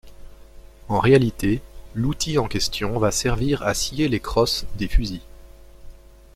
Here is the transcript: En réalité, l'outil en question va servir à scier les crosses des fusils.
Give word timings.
En 0.89 0.97
réalité, 0.99 1.61
l'outil 1.93 2.39
en 2.39 2.47
question 2.47 2.97
va 2.97 3.11
servir 3.11 3.61
à 3.61 3.75
scier 3.75 4.07
les 4.09 4.19
crosses 4.19 4.65
des 4.77 4.87
fusils. 4.87 5.21